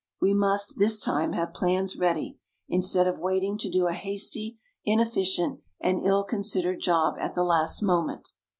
[0.19, 5.59] We must, this time, have plans ready instead of waiting to do a hasty, inefficient,
[5.79, 8.31] and ill considered job at the last moment.